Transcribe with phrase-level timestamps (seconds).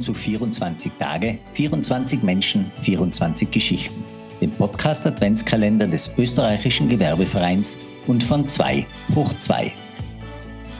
[0.00, 4.04] zu 24 Tage, 24 Menschen, 24 Geschichten,
[4.40, 7.76] dem Podcast Adventskalender des österreichischen Gewerbevereins
[8.06, 9.72] und von 2 hoch 2.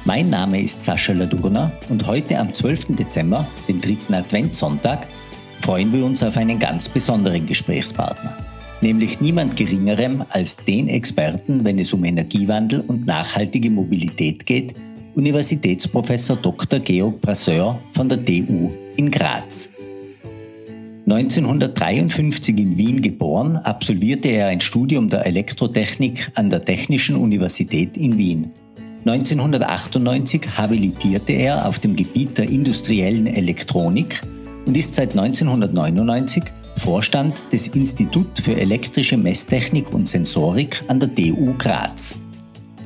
[0.04, 2.96] Mein Name ist Sascha Ladurner und heute am 12.
[2.96, 5.06] Dezember, dem dritten Adventssonntag,
[5.60, 8.36] freuen wir uns auf einen ganz besonderen Gesprächspartner,
[8.80, 14.74] nämlich niemand Geringerem als den Experten, wenn es um Energiewandel und nachhaltige Mobilität geht,
[15.14, 16.78] Universitätsprofessor Dr.
[16.78, 19.70] Georg Brasseur von der TU in Graz.
[21.06, 28.18] 1953 in Wien geboren, absolvierte er ein Studium der Elektrotechnik an der Technischen Universität in
[28.18, 28.50] Wien.
[29.06, 34.20] 1998 habilitierte er auf dem Gebiet der industriellen Elektronik
[34.66, 36.42] und ist seit 1999
[36.76, 42.16] Vorstand des Institut für elektrische Messtechnik und Sensorik an der TU Graz.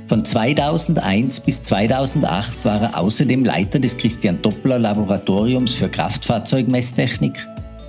[0.07, 7.33] Von 2001 bis 2008 war er außerdem Leiter des Christian Doppler Laboratoriums für Kraftfahrzeugmesstechnik,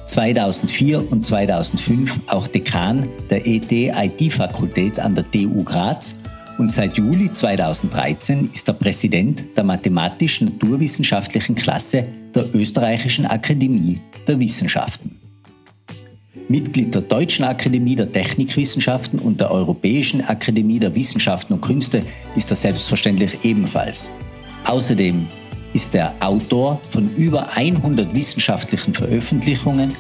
[0.05, 6.15] 2004 und 2005 auch Dekan der ET-IT-Fakultät an der TU Graz
[6.57, 15.24] und seit Juli 2013 ist er Präsident der mathematisch-naturwissenschaftlichen Klasse der Österreichischen Akademie der Wissenschaften.
[16.47, 22.03] Mitglied der Deutschen Akademie der Technikwissenschaften und der Europäischen Akademie der Wissenschaften und Künste
[22.35, 24.11] ist er selbstverständlich ebenfalls.
[24.65, 25.27] Außerdem
[25.73, 29.93] ist er Autor von über 100 wissenschaftlichen Veröffentlichungen,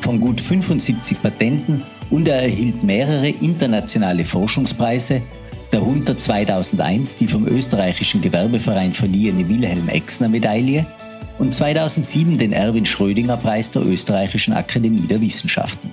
[0.00, 5.22] von gut 75 Patenten und er erhielt mehrere internationale Forschungspreise,
[5.70, 10.86] darunter 2001 die vom österreichischen Gewerbeverein verliehene Wilhelm Exner Medaille
[11.38, 15.92] und 2007 den Erwin Schrödinger Preis der Österreichischen Akademie der Wissenschaften.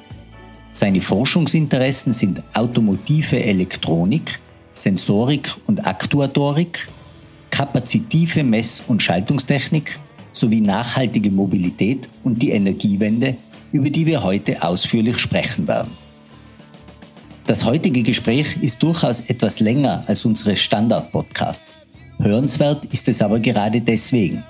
[0.71, 4.39] Seine Forschungsinteressen sind automotive Elektronik,
[4.73, 6.87] Sensorik und Aktuatorik,
[7.49, 9.99] kapazitive Mess- und Schaltungstechnik
[10.31, 13.35] sowie nachhaltige Mobilität und die Energiewende,
[13.71, 15.91] über die wir heute ausführlich sprechen werden.
[17.47, 21.79] Das heutige Gespräch ist durchaus etwas länger als unsere Standard-Podcasts.
[22.19, 24.43] Hörenswert ist es aber gerade deswegen.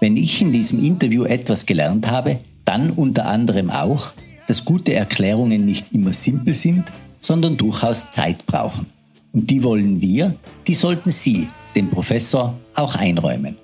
[0.00, 4.12] Wenn ich in diesem Interview etwas gelernt habe, dann unter anderem auch,
[4.46, 6.84] dass gute Erklärungen nicht immer simpel sind,
[7.20, 8.86] sondern durchaus Zeit brauchen.
[9.32, 10.34] Und die wollen wir,
[10.66, 13.56] die sollten Sie, dem Professor, auch einräumen.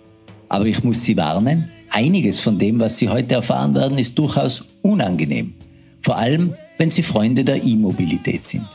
[0.49, 4.67] Aber ich muss Sie warnen, einiges von dem, was Sie heute erfahren werden, ist durchaus
[4.83, 5.55] unangenehm.
[6.03, 8.67] Vor allem, wenn Sie Freunde der E-Mobilität sind.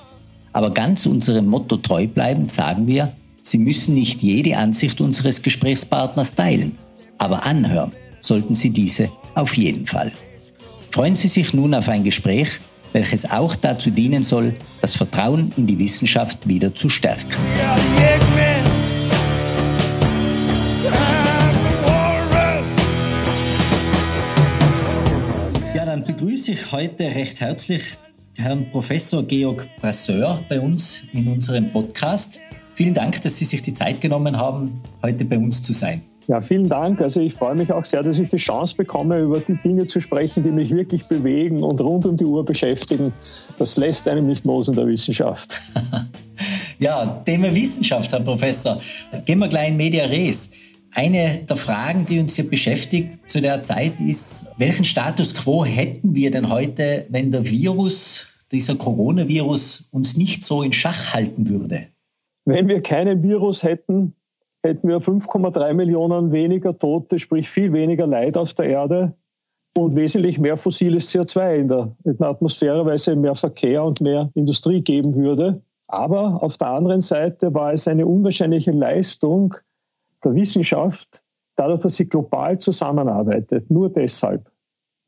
[0.53, 6.35] Aber ganz unserem Motto treu bleibend sagen wir, Sie müssen nicht jede Ansicht unseres Gesprächspartners
[6.35, 6.77] teilen
[7.17, 10.11] aber anhören sollten Sie diese auf jeden Fall.
[10.89, 12.59] Freuen Sie sich nun auf ein Gespräch,
[12.93, 17.27] welches auch dazu dienen soll, das Vertrauen in die Wissenschaft wieder zu stärken.
[25.75, 27.83] Ja, dann begrüße ich heute recht herzlich
[28.37, 32.39] Herrn Professor Georg Brasseur bei uns in unserem Podcast.
[32.73, 36.01] Vielen Dank, dass Sie sich die Zeit genommen haben, heute bei uns zu sein.
[36.27, 37.01] Ja, vielen Dank.
[37.01, 39.99] Also ich freue mich auch sehr, dass ich die Chance bekomme, über die Dinge zu
[39.99, 43.13] sprechen, die mich wirklich bewegen und rund um die Uhr beschäftigen.
[43.57, 45.59] Das lässt einem nicht los in der Wissenschaft.
[46.79, 48.79] ja, Thema Wissenschaft, Herr Professor.
[49.25, 50.49] Gehen wir gleich in Media Res.
[50.91, 56.15] Eine der Fragen, die uns hier beschäftigt zu der Zeit ist, welchen Status quo hätten
[56.15, 61.87] wir denn heute, wenn der Virus, dieser Coronavirus, uns nicht so in Schach halten würde?
[62.45, 64.15] Wenn wir keinen Virus hätten,
[64.65, 69.13] hätten wir 5,3 Millionen weniger Tote, sprich viel weniger Leid auf der Erde
[69.77, 74.01] und wesentlich mehr fossiles CO2 in der, in der Atmosphäre, weil es mehr Verkehr und
[74.01, 75.61] mehr Industrie geben würde.
[75.87, 79.53] Aber auf der anderen Seite war es eine unwahrscheinliche Leistung
[80.23, 81.23] der Wissenschaft,
[81.55, 83.69] dadurch, dass sie global zusammenarbeitet.
[83.69, 84.49] Nur deshalb.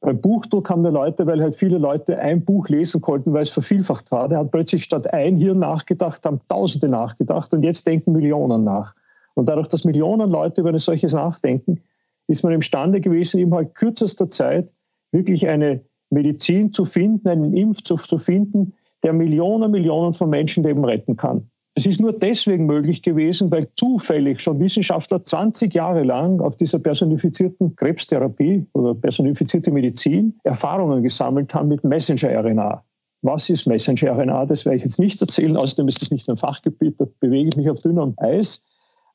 [0.01, 3.49] Beim Buchdruck haben die Leute, weil halt viele Leute ein Buch lesen konnten, weil es
[3.49, 8.11] vervielfacht war, der hat plötzlich statt ein Hirn nachgedacht, haben Tausende nachgedacht und jetzt denken
[8.11, 8.93] Millionen nach.
[9.37, 11.83] Und dadurch, dass Millionen Leute über ein solches nachdenken,
[12.27, 14.73] ist man imstande gewesen, innerhalb kürzester Zeit
[15.11, 18.73] wirklich eine Medizin zu finden, einen Impfstoff zu finden,
[19.03, 21.51] der Millionen, Millionen von Menschenleben retten kann.
[21.75, 26.79] Es ist nur deswegen möglich gewesen, weil zufällig schon Wissenschaftler 20 Jahre lang auf dieser
[26.79, 32.83] personifizierten Krebstherapie oder personifizierte Medizin Erfahrungen gesammelt haben mit Messenger-RNA.
[33.21, 34.47] Was ist Messenger-RNA?
[34.47, 37.57] Das werde ich jetzt nicht erzählen, außerdem ist es nicht ein Fachgebiet, da bewege ich
[37.57, 38.65] mich auf dünnem Eis.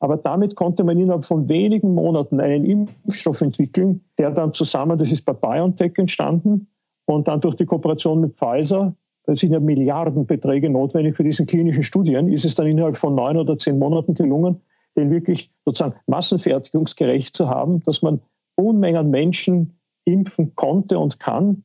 [0.03, 5.13] Aber damit konnte man innerhalb von wenigen Monaten einen Impfstoff entwickeln, der dann zusammen, das
[5.13, 6.67] ist bei BioNTech entstanden
[7.05, 8.97] und dann durch die Kooperation mit Pfizer,
[9.27, 13.37] da sind ja Milliardenbeträge notwendig für diese klinischen Studien, ist es dann innerhalb von neun
[13.37, 14.61] oder zehn Monaten gelungen,
[14.97, 18.21] den wirklich sozusagen massenfertigungsgerecht zu haben, dass man
[18.57, 21.63] Unmengen Menschen impfen konnte und kann.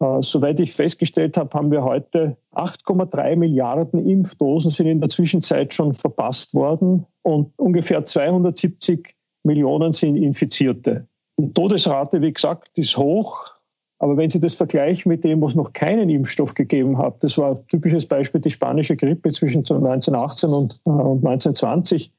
[0.00, 5.72] Äh, soweit ich festgestellt habe, haben wir heute 8,3 Milliarden Impfdosen sind in der Zwischenzeit
[5.72, 9.14] schon verpasst worden und ungefähr 270
[9.44, 11.06] Millionen sind Infizierte.
[11.38, 13.44] Die Todesrate, wie gesagt, ist hoch.
[13.98, 17.52] Aber wenn Sie das vergleichen mit dem, was noch keinen Impfstoff gegeben hat, das war
[17.52, 22.12] ein typisches Beispiel die spanische Grippe zwischen 1918 und, äh, und 1920,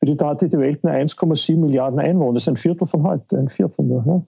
[0.00, 2.34] da hatte die Welt nur 1,7 Milliarden Einwohner.
[2.34, 4.04] Das ist ein Viertel von heute, ein Viertel nur.
[4.04, 4.26] Ne?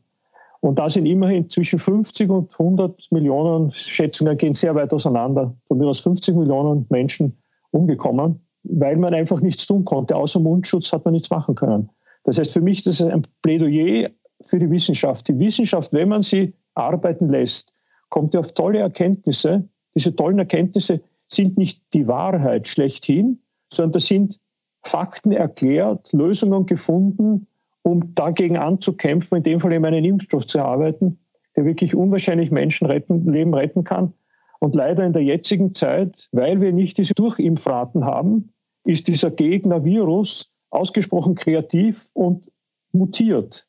[0.65, 5.77] Und da sind immerhin zwischen 50 und 100 Millionen, Schätzungen gehen sehr weit auseinander, von
[5.77, 7.37] mir aus 50 Millionen Menschen
[7.71, 10.17] umgekommen, weil man einfach nichts tun konnte.
[10.17, 11.91] Außer Mundschutz hat man nichts machen können.
[12.23, 14.09] Das heißt für mich, das ist ein Plädoyer
[14.41, 15.29] für die Wissenschaft.
[15.29, 17.75] Die Wissenschaft, wenn man sie arbeiten lässt,
[18.09, 19.69] kommt auf tolle Erkenntnisse.
[19.95, 24.41] Diese tollen Erkenntnisse sind nicht die Wahrheit schlechthin, sondern das sind
[24.83, 27.49] Fakten erklärt, Lösungen gefunden,
[27.85, 31.19] um dagegen anzukämpfen, in dem Fall eben einen Impfstoff zu erarbeiten,
[31.57, 34.15] der wirklich unwahrscheinlich Menschen retten, Leben retten kann.
[34.59, 38.55] Und leider in der jetzigen Zeit, weil wir nicht diese Durchimpfraten haben,
[38.85, 42.51] ist dieser Gegner-Virus ausgesprochen kreativ und
[42.93, 43.69] mutiert.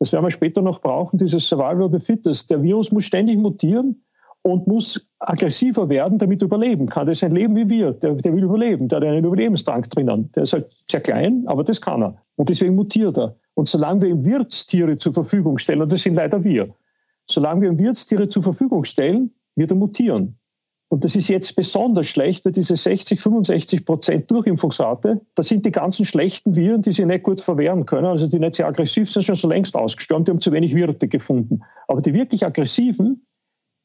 [0.00, 2.50] Das werden wir später noch brauchen, dieses Survival of the Fittest.
[2.50, 4.02] Der Virus muss ständig mutieren
[4.42, 7.06] und muss aggressiver werden, damit er überleben kann.
[7.06, 7.92] Das ist ein Leben wie wir.
[7.92, 8.88] Der, der will überleben.
[8.88, 10.30] Der hat einen Überlebenstank drinnen.
[10.32, 12.16] Der ist halt sehr klein, aber das kann er.
[12.36, 13.36] Und deswegen mutiert er.
[13.54, 16.74] Und solange wir ihm Wirtstiere zur Verfügung stellen, und das sind leider wir,
[17.26, 20.36] solange wir ihm Wirtstiere zur Verfügung stellen, wird er mutieren.
[20.92, 25.70] Und das ist jetzt besonders schlecht, weil diese 60, 65 Prozent Durchimpfungsrate, das sind die
[25.70, 29.22] ganzen schlechten Viren, die sich nicht gut verwehren können, also die nicht sehr aggressiv sind,
[29.22, 31.62] schon schon längst ausgestorben, die haben zu wenig Wirte gefunden.
[31.86, 33.24] Aber die wirklich aggressiven,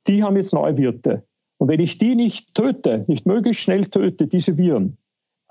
[0.07, 1.23] die haben jetzt neue Wirte.
[1.57, 4.97] Und wenn ich die nicht töte, nicht möglichst schnell töte, diese Viren,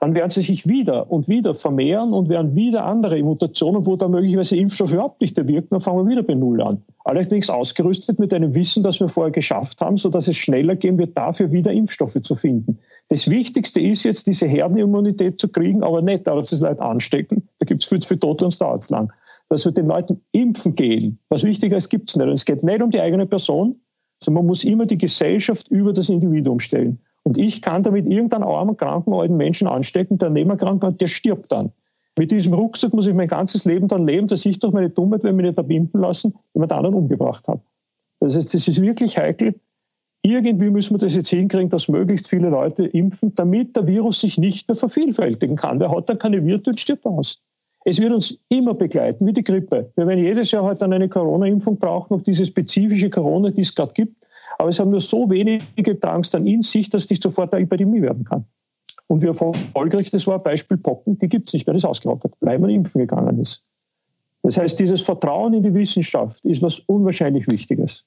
[0.00, 4.10] dann werden sie sich wieder und wieder vermehren und werden wieder andere Mutationen, wo dann
[4.10, 6.82] möglicherweise Impfstoff überhaupt nicht wirken, dann fangen wir wieder bei Null an.
[7.04, 11.16] Allerdings ausgerüstet mit einem Wissen, das wir vorher geschafft haben, sodass es schneller gehen wird,
[11.16, 12.78] dafür wieder Impfstoffe zu finden.
[13.08, 17.48] Das Wichtigste ist jetzt, diese Herdenimmunität zu kriegen, aber nicht, dass die Leute anstecken.
[17.60, 19.12] Da gibt es viel zu viele Tote und dauert lang.
[19.48, 21.18] Dass wir den Leuten impfen gehen.
[21.28, 22.26] Was wichtiger ist, gibt es nicht.
[22.26, 23.78] Und es geht nicht um die eigene Person,
[24.18, 26.98] sondern man muss immer die Gesellschaft über das Individuum stellen.
[27.24, 31.50] Und ich kann damit irgendeinen armen, kranken, alten Menschen anstecken, der nebenerkrankt hat, der stirbt
[31.50, 31.72] dann.
[32.18, 35.24] Mit diesem Rucksack muss ich mein ganzes Leben dann leben, dass ich durch meine Dummheit,
[35.24, 37.60] wenn ich mich nicht habe impfen lassen, jemand anderen umgebracht habe.
[38.20, 39.54] Das heißt, das ist wirklich heikel.
[40.22, 44.38] Irgendwie müssen wir das jetzt hinkriegen, dass möglichst viele Leute impfen, damit der Virus sich
[44.38, 45.80] nicht mehr vervielfältigen kann.
[45.80, 47.42] Wer hat dann keine Wirte und stirbt aus.
[47.84, 49.92] Es wird uns immer begleiten, wie die Grippe.
[49.94, 53.74] Wir werden jedes Jahr heute dann eine Corona-Impfung brauchen auf diese spezifische Corona, die es
[53.74, 54.16] gerade gibt.
[54.58, 58.00] Aber es haben nur so wenige Tanks dann in sich, dass dich sofort eine Epidemie
[58.00, 58.46] werden kann.
[59.06, 62.32] Und wie erfolgreich das war, Beispiel Pocken, die gibt es nicht mehr, das ist ausgerottet,
[62.40, 63.64] weil man impfen gegangen ist.
[64.42, 68.06] Das heißt, dieses Vertrauen in die Wissenschaft ist was unwahrscheinlich Wichtiges.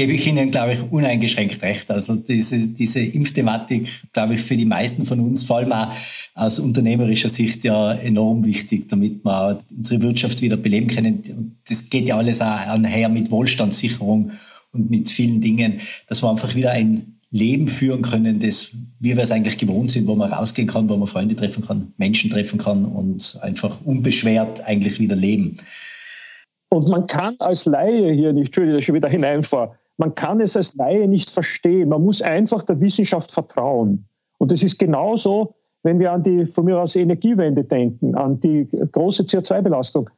[0.00, 1.90] Gebe ich Ihnen, glaube ich, uneingeschränkt recht.
[1.90, 5.92] Also diese, diese Impfthematik, glaube ich, für die meisten von uns, vor allem auch
[6.34, 11.60] aus unternehmerischer Sicht ja enorm wichtig, damit wir unsere Wirtschaft wieder beleben können.
[11.68, 14.30] Das geht ja alles auch einher mit Wohlstandssicherung
[14.72, 18.70] und mit vielen Dingen, dass wir einfach wieder ein Leben führen können, das,
[19.00, 21.92] wie wir es eigentlich gewohnt sind, wo man rausgehen kann, wo man Freunde treffen kann,
[21.98, 25.58] Menschen treffen kann und einfach unbeschwert eigentlich wieder leben.
[26.70, 30.56] Und man kann als Laie hier nicht, Entschuldigung, dass ich wieder hineinfahre, man kann es
[30.56, 31.90] als Laie nicht verstehen.
[31.90, 34.06] Man muss einfach der Wissenschaft vertrauen.
[34.38, 38.66] Und das ist genauso, wenn wir an die von mir aus Energiewende denken, an die
[38.66, 40.10] große CO2-Belastung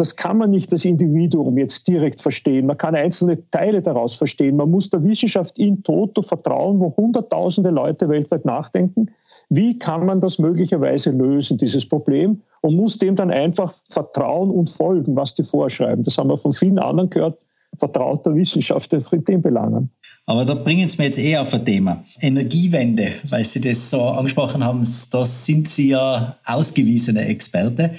[0.00, 2.64] das kann man nicht das Individuum jetzt direkt verstehen.
[2.64, 4.56] Man kann einzelne Teile daraus verstehen.
[4.56, 9.10] Man muss der Wissenschaft in toto vertrauen, wo hunderttausende Leute weltweit nachdenken.
[9.50, 12.40] Wie kann man das möglicherweise lösen, dieses Problem?
[12.62, 16.02] Und muss dem dann einfach vertrauen und folgen, was die vorschreiben.
[16.02, 17.44] Das haben wir von vielen anderen gehört.
[17.80, 19.90] Vertraut der Wissenschaft in den Belangen.
[20.26, 22.04] Aber da bringen Sie mir jetzt eher auf ein Thema.
[22.20, 27.94] Energiewende, weil Sie das so angesprochen haben, da sind Sie ja ausgewiesene Experte.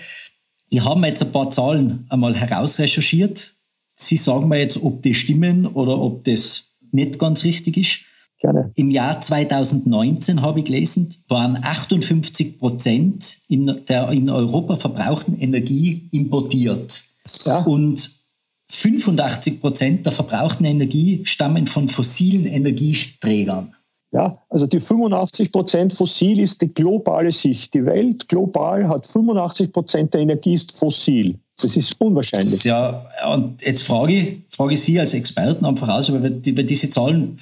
[0.70, 3.56] Ich habe mir jetzt ein paar Zahlen einmal herausrecherchiert.
[3.96, 8.00] Sie sagen mir jetzt, ob die stimmen oder ob das nicht ganz richtig ist.
[8.40, 8.72] Gerne.
[8.76, 16.08] Im Jahr 2019 habe ich gelesen, waren 58 Prozent in der in Europa verbrauchten Energie
[16.12, 17.04] importiert.
[17.46, 17.60] Ja.
[17.60, 18.21] Und
[18.72, 23.76] 85 Prozent der verbrauchten Energie stammen von fossilen Energieträgern.
[24.14, 27.74] Ja, also die 85 Prozent fossil ist die globale Sicht.
[27.74, 31.40] Die Welt global hat 85 Prozent der Energie ist fossil.
[31.62, 32.64] Das ist unwahrscheinlich.
[32.64, 36.90] Ja, und jetzt frage ich, frage ich Sie als Experten einfach aus, weil, weil diese
[36.90, 37.38] Zahlen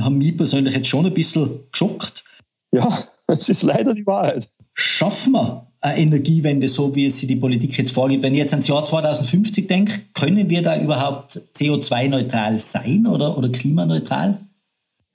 [0.00, 2.24] haben mich persönlich jetzt schon ein bisschen geschockt.
[2.72, 4.48] Ja, es ist leider die Wahrheit.
[4.72, 8.22] Schaffen wir eine Energiewende, so wie es sich die Politik jetzt vorgibt?
[8.22, 13.48] Wenn ich jetzt ans Jahr 2050 denke, können wir da überhaupt CO2-neutral sein oder, oder
[13.48, 14.38] klimaneutral?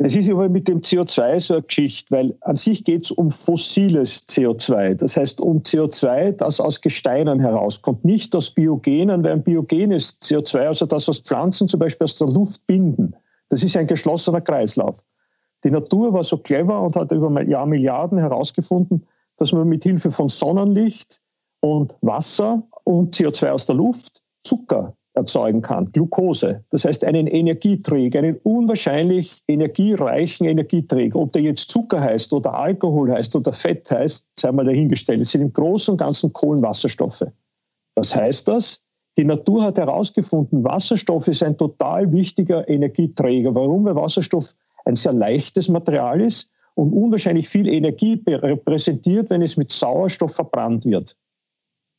[0.04, 3.30] Es ist aber mit dem CO2 so eine Geschichte, weil an sich geht es um
[3.30, 4.96] fossiles CO2.
[4.96, 10.58] Das heißt um CO2, das aus Gesteinen herauskommt, nicht aus Biogenen, weil ein biogenes CO2,
[10.66, 13.16] also das, was Pflanzen zum Beispiel aus der Luft binden,
[13.50, 15.02] das ist ein geschlossener Kreislauf.
[15.64, 19.06] Die Natur war so clever und hat über Jahr Milliarden herausgefunden,
[19.38, 21.20] dass man mit Hilfe von Sonnenlicht
[21.62, 26.64] und Wasser und CO2 aus der Luft Zucker erzeugen kann, Glucose.
[26.70, 31.20] Das heißt einen Energieträger, einen unwahrscheinlich energiereichen Energieträger.
[31.20, 35.20] Ob der jetzt Zucker heißt oder Alkohol heißt oder Fett heißt, sei mal dahingestellt.
[35.20, 37.26] Es sind im Großen und Ganzen Kohlenwasserstoffe.
[37.96, 38.82] Was heißt das?
[39.18, 43.54] Die Natur hat herausgefunden, Wasserstoff ist ein total wichtiger Energieträger.
[43.54, 43.84] Warum?
[43.84, 44.54] Weil Wasserstoff
[44.86, 50.86] ein sehr leichtes Material ist und unwahrscheinlich viel Energie repräsentiert, wenn es mit Sauerstoff verbrannt
[50.86, 51.16] wird.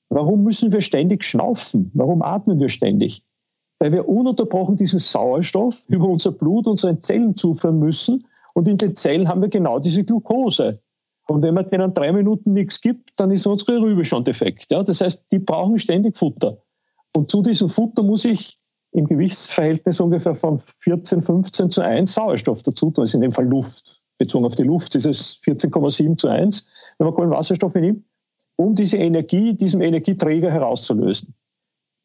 [0.08, 1.90] Warum müssen wir ständig schnaufen?
[1.94, 3.24] Warum atmen wir ständig?
[3.78, 8.26] Weil wir ununterbrochen diesen Sauerstoff über unser Blut unseren Zellen zuführen müssen.
[8.54, 10.78] Und in den Zellen haben wir genau diese Glucose.
[11.28, 14.70] Und wenn man denen drei Minuten nichts gibt, dann ist unsere Rübe schon defekt.
[14.70, 14.82] Ja?
[14.82, 16.58] Das heißt, die brauchen ständig Futter.
[17.16, 18.58] Und zu diesem Futter muss ich
[18.92, 23.04] im Gewichtsverhältnis ungefähr von 14, 15 zu 1 Sauerstoff dazu tun.
[23.04, 24.01] Das ist in dem Fall Luft.
[24.18, 26.66] Bezogen auf die Luft ist es 14,7 zu 1,
[26.98, 28.04] wenn man Kohlenwasserstoffe nimmt
[28.56, 31.34] um diese Energie, diesem Energieträger herauszulösen.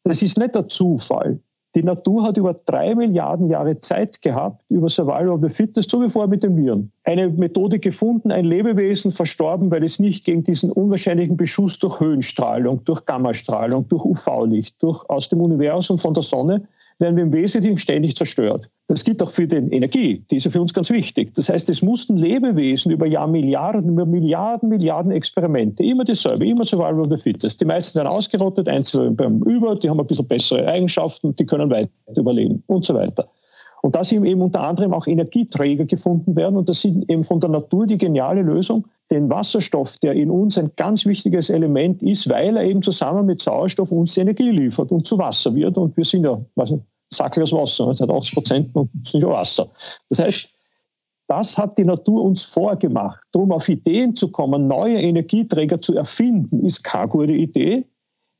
[0.04, 1.40] Das ist nicht der Zufall.
[1.74, 6.00] Die Natur hat über drei Milliarden Jahre Zeit gehabt, über Survival of the Fittest, so
[6.02, 6.90] wie vorher mit den Viren.
[7.04, 12.84] Eine Methode gefunden, ein Lebewesen verstorben, weil es nicht gegen diesen unwahrscheinlichen Beschuss durch Höhenstrahlung,
[12.84, 16.66] durch Gammastrahlung, durch UV-Licht, durch aus dem Universum von der Sonne
[16.98, 18.70] werden wir im Wesentlichen ständig zerstört.
[18.90, 21.34] Das gilt auch für die Energie, die ist ja für uns ganz wichtig.
[21.34, 27.00] Das heißt, es mussten Lebewesen über Jahrmilliarden, über Milliarden, Milliarden Experimente, immer dasselbe, immer Survival
[27.00, 27.60] of the Fittest.
[27.60, 31.70] Die meisten sind ausgerottet, einzelne beim Über, die haben ein bisschen bessere Eigenschaften, die können
[31.70, 33.28] weiter überleben und so weiter.
[33.82, 37.40] Und da sind eben unter anderem auch Energieträger gefunden werden und das sind eben von
[37.40, 42.28] der Natur die geniale Lösung, den Wasserstoff, der in uns ein ganz wichtiges Element ist,
[42.30, 45.76] weil er eben zusammen mit Sauerstoff uns die Energie liefert und zu Wasser wird.
[45.76, 46.74] Und wir sind ja, was
[47.12, 49.68] Sackglas Wasser, das hat 80 Prozent und ja Wasser.
[50.08, 50.50] Das heißt,
[51.28, 53.20] das hat die Natur uns vorgemacht.
[53.32, 57.84] Darum auf Ideen zu kommen, neue Energieträger zu erfinden, ist keine gute Idee,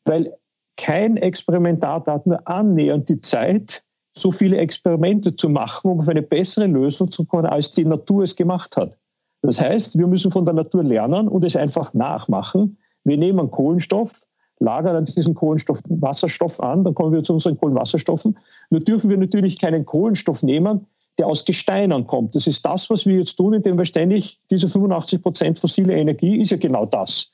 [0.04, 0.34] weil
[0.78, 3.82] kein Experimentator hat nur annähernd die Zeit,
[4.16, 8.22] so viele Experimente zu machen, um auf eine bessere Lösung zu kommen, als die Natur
[8.22, 8.98] es gemacht hat.
[9.42, 12.78] Das heißt, wir müssen von der Natur lernen und es einfach nachmachen.
[13.04, 14.27] Wir nehmen Kohlenstoff,
[14.60, 18.38] lagern an diesen Kohlenstoff Wasserstoff an, dann kommen wir zu unseren Kohlenwasserstoffen.
[18.70, 20.86] Nur dürfen wir natürlich keinen Kohlenstoff nehmen,
[21.18, 22.34] der aus Gesteinen kommt.
[22.34, 26.40] Das ist das, was wir jetzt tun, indem wir ständig diese 85 Prozent fossile Energie
[26.40, 27.30] ist ja genau das.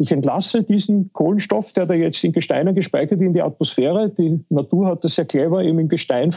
[0.00, 4.10] Ich entlasse diesen Kohlenstoff, der da jetzt in Gesteinen gespeichert in die Atmosphäre.
[4.10, 6.32] Die Natur hat das sehr clever eben im Gestein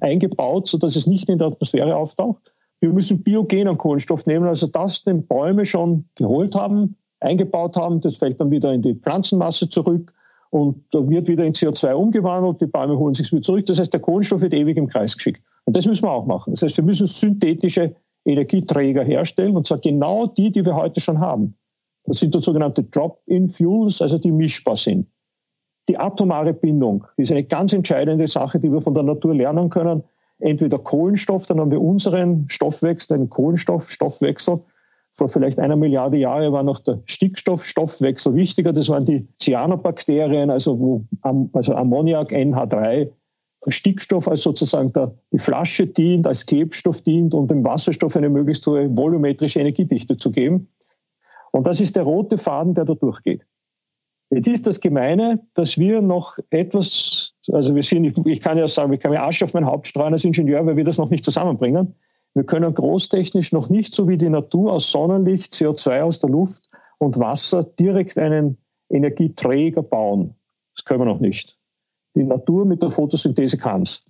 [0.00, 2.54] eingebaut, sodass es nicht in der Atmosphäre auftaucht.
[2.80, 8.00] Wir müssen biogenen Kohlenstoff nehmen, also das den Bäume schon geholt haben, eingebaut haben.
[8.00, 10.12] Das fällt dann wieder in die Pflanzenmasse zurück
[10.50, 12.60] und wird wieder in CO2 umgewandelt.
[12.60, 13.66] Die Bäume holen sich wieder zurück.
[13.66, 15.42] Das heißt, der Kohlenstoff wird ewig im Kreis geschickt.
[15.64, 16.52] Und das müssen wir auch machen.
[16.52, 21.18] Das heißt, wir müssen synthetische Energieträger herstellen und zwar genau die, die wir heute schon
[21.18, 21.56] haben.
[22.04, 25.08] Das sind die sogenannte Drop-in-Fuels, also die mischbar sind.
[25.88, 30.04] Die atomare Bindung ist eine ganz entscheidende Sache, die wir von der Natur lernen können
[30.42, 34.60] entweder Kohlenstoff, dann haben wir unseren Stoffwechsel, einen Kohlenstoffstoffwechsel.
[35.14, 38.72] Vor vielleicht einer Milliarde Jahre war noch der Stickstoffstoffwechsel wichtiger.
[38.72, 41.04] Das waren die Cyanobakterien, also, wo,
[41.52, 43.10] also Ammoniak, NH3,
[43.68, 48.66] Stickstoff als sozusagen der, die Flasche dient, als Klebstoff dient, um dem Wasserstoff eine möglichst
[48.66, 50.68] hohe volumetrische Energiedichte zu geben.
[51.52, 53.46] Und das ist der rote Faden, der da durchgeht.
[54.30, 58.92] Jetzt ist das Gemeine, dass wir noch etwas, also wir sind, ich kann ja sagen,
[58.94, 61.24] ich kann mir Arsch auf mein Haupt streuen als Ingenieur, weil wir das noch nicht
[61.24, 61.94] zusammenbringen.
[62.34, 66.64] Wir können großtechnisch noch nicht so wie die Natur aus Sonnenlicht, CO2 aus der Luft
[66.98, 68.58] und Wasser direkt einen
[68.88, 70.34] Energieträger bauen.
[70.74, 71.58] Das können wir noch nicht.
[72.14, 74.04] Die Natur mit der Photosynthese kann es.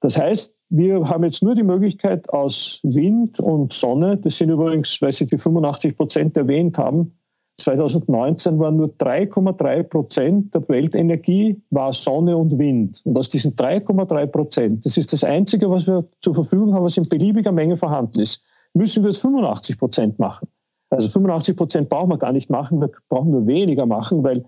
[0.00, 5.02] Das heißt, wir haben jetzt nur die Möglichkeit aus Wind und Sonne, das sind übrigens,
[5.02, 7.19] weil Sie die 85 Prozent erwähnt haben,
[7.60, 13.02] 2019 waren nur 3,3 Prozent der Weltenergie war Sonne und Wind.
[13.04, 16.96] Und aus diesen 3,3 Prozent, das ist das Einzige, was wir zur Verfügung haben, was
[16.96, 20.48] in beliebiger Menge vorhanden ist, müssen wir es 85 Prozent machen.
[20.90, 24.44] Also 85 Prozent brauchen wir gar nicht machen, wir brauchen nur weniger machen, weil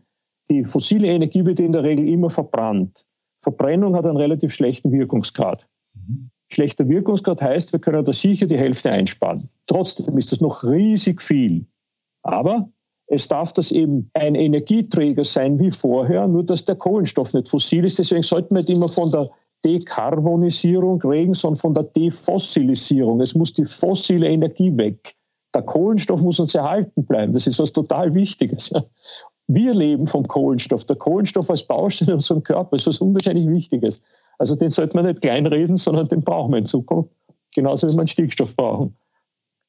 [0.50, 3.06] die fossile Energie wird in der Regel immer verbrannt.
[3.38, 5.66] Verbrennung hat einen relativ schlechten Wirkungsgrad.
[6.52, 9.48] Schlechter Wirkungsgrad heißt, wir können da sicher die Hälfte einsparen.
[9.66, 11.66] Trotzdem ist das noch riesig viel.
[12.22, 12.68] Aber
[13.14, 17.84] Es darf das eben ein Energieträger sein wie vorher, nur dass der Kohlenstoff nicht fossil
[17.84, 17.98] ist.
[17.98, 19.28] Deswegen sollten wir nicht immer von der
[19.66, 23.20] Dekarbonisierung reden, sondern von der Defossilisierung.
[23.20, 25.14] Es muss die fossile Energie weg.
[25.54, 27.34] Der Kohlenstoff muss uns erhalten bleiben.
[27.34, 28.72] Das ist was total Wichtiges.
[29.46, 30.86] Wir leben vom Kohlenstoff.
[30.86, 34.02] Der Kohlenstoff als Baustein in unserem Körper ist was unwahrscheinlich Wichtiges.
[34.38, 37.10] Also den sollte man nicht kleinreden, sondern den brauchen wir in Zukunft.
[37.54, 38.96] Genauso wie wir einen Stickstoff brauchen.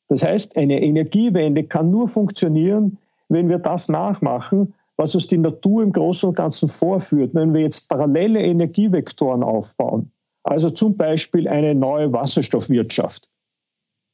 [0.08, 5.84] Das heißt, eine Energiewende kann nur funktionieren, wenn wir das nachmachen, was uns die Natur
[5.84, 7.34] im Großen und Ganzen vorführt.
[7.34, 10.12] Wenn wir jetzt parallele Energievektoren aufbauen,
[10.44, 13.30] also zum Beispiel eine neue Wasserstoffwirtschaft,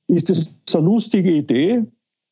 [0.07, 1.85] ist das eine lustige Idee,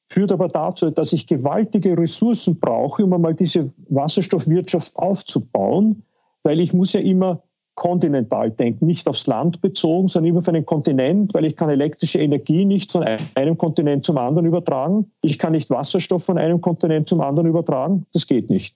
[0.10, 6.03] führt aber dazu, dass ich gewaltige Ressourcen brauche, um einmal diese Wasserstoffwirtschaft aufzubauen,
[6.43, 7.43] weil ich muss ja immer
[7.77, 12.19] kontinental denken, nicht aufs Land bezogen, sondern immer auf einen Kontinent, weil ich kann elektrische
[12.19, 13.05] Energie nicht von
[13.36, 15.12] einem Kontinent zum anderen übertragen.
[15.22, 18.07] Ich kann nicht Wasserstoff von einem Kontinent zum anderen übertragen.
[18.13, 18.75] Das geht nicht.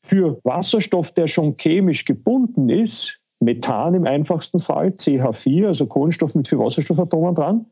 [0.00, 6.46] Für Wasserstoff, der schon chemisch gebunden ist, Methan im einfachsten Fall, CH4, also Kohlenstoff mit
[6.46, 7.66] vier Wasserstoffatomen dran,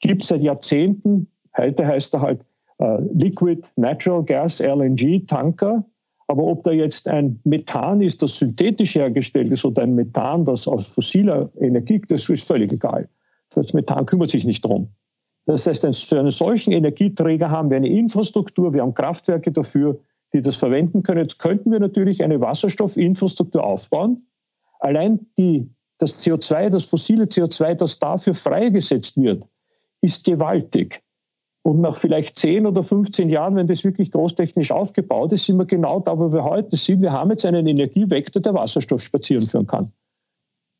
[0.00, 2.46] gibt es seit Jahrzehnten, heute heißt er halt
[2.78, 5.84] äh, Liquid Natural Gas LNG Tanker,
[6.32, 10.66] aber ob da jetzt ein Methan ist, das synthetisch hergestellt ist, oder ein Methan, das
[10.66, 13.06] aus fossiler Energie, das ist völlig egal.
[13.54, 14.88] Das Methan kümmert sich nicht drum.
[15.44, 20.00] Das heißt, für einen solchen Energieträger haben wir eine Infrastruktur, wir haben Kraftwerke dafür,
[20.32, 21.20] die das verwenden können.
[21.20, 24.26] Jetzt könnten wir natürlich eine Wasserstoffinfrastruktur aufbauen.
[24.80, 29.46] Allein die, das CO2, das fossile CO2, das dafür freigesetzt wird,
[30.00, 31.02] ist gewaltig.
[31.64, 35.64] Und nach vielleicht 10 oder 15 Jahren, wenn das wirklich großtechnisch aufgebaut ist, sind wir
[35.64, 37.02] genau da, wo wir heute sind.
[37.02, 39.92] Wir haben jetzt einen Energievektor, der Wasserstoff spazieren führen kann.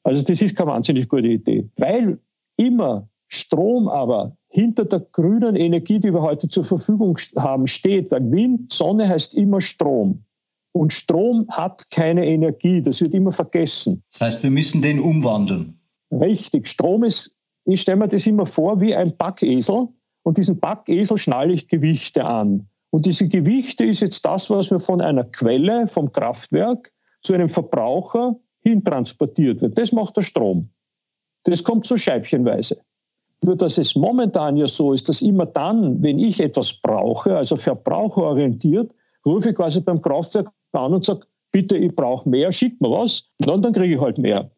[0.03, 1.69] Also das ist keine wahnsinnig gute Idee.
[1.77, 2.19] Weil
[2.57, 8.11] immer Strom aber hinter der grünen Energie, die wir heute zur Verfügung haben, steht.
[8.11, 10.25] Weil Wind, Sonne heißt immer Strom.
[10.73, 12.83] Und Strom hat keine Energie.
[12.83, 14.03] Das wird immer vergessen.
[14.11, 15.81] Das heißt, wir müssen den umwandeln.
[16.11, 16.67] Richtig.
[16.67, 19.89] Strom ist, ich stelle mir das immer vor, wie ein Backesel
[20.23, 22.69] und diesen Backesel schnalle ich Gewichte an.
[22.91, 27.49] Und diese Gewichte ist jetzt das, was mir von einer Quelle, vom Kraftwerk zu einem
[27.49, 29.79] Verbraucher hintransportiert wird.
[29.79, 30.69] Das macht der Strom.
[31.45, 32.79] Das kommt so scheibchenweise.
[33.43, 37.57] Nur dass es momentan ja so ist, dass immer dann, wenn ich etwas brauche, also
[37.57, 38.93] verbraucherorientiert,
[39.27, 43.33] rufe ich quasi beim Kraftwerk an und sage, bitte, ich brauche mehr, schick mir was,
[43.45, 44.51] und dann kriege ich halt mehr.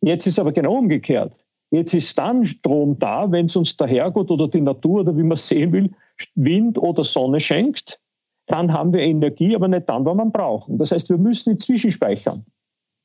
[0.00, 1.46] Jetzt ist aber genau umgekehrt.
[1.76, 5.22] Jetzt ist dann Strom da, wenn es uns der Herrgott oder die Natur oder wie
[5.22, 5.90] man sehen will,
[6.34, 8.00] Wind oder Sonne schenkt.
[8.46, 10.78] Dann haben wir Energie, aber nicht dann, wann man brauchen.
[10.78, 12.46] Das heißt, wir müssen ihn zwischenspeichern.